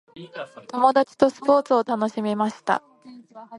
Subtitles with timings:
[0.69, 2.81] 友達とスポーツを楽しみました。